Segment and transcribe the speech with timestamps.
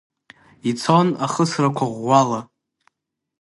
[0.69, 2.39] Ицон ахысрақәа ӷәӷәала.